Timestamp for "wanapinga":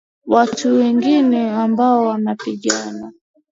2.05-3.11